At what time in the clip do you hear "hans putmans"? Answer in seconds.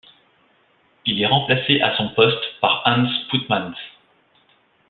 2.87-3.75